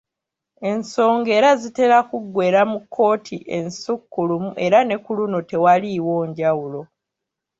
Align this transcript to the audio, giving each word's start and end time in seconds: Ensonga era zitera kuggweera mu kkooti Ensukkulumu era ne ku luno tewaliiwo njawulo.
Ensonga 0.71 1.29
era 1.37 1.49
zitera 1.61 1.97
kuggweera 2.09 2.61
mu 2.71 2.79
kkooti 2.83 3.37
Ensukkulumu 3.57 4.51
era 4.65 4.79
ne 4.83 4.95
ku 5.03 5.11
luno 5.17 5.39
tewaliiwo 5.49 6.15
njawulo. 6.29 6.81